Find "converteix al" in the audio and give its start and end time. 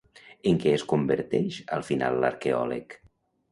0.93-1.87